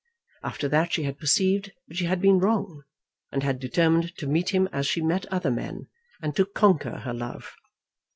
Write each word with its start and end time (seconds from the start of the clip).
After 0.41 0.67
that 0.67 0.91
she 0.93 1.03
had 1.03 1.19
perceived 1.19 1.73
that 1.87 1.95
she 1.95 2.05
had 2.05 2.19
been 2.19 2.39
wrong, 2.39 2.81
and 3.31 3.43
had 3.43 3.59
determined 3.59 4.17
to 4.17 4.25
meet 4.25 4.49
him 4.49 4.67
as 4.71 4.87
she 4.87 4.99
met 4.99 5.27
other 5.27 5.51
men, 5.51 5.89
and 6.23 6.35
to 6.37 6.45
conquer 6.47 7.01
her 7.01 7.13
love. 7.13 7.53